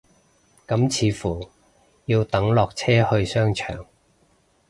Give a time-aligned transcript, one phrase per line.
[0.67, 1.47] 咁似乎
[2.05, 3.85] 要等落車去商場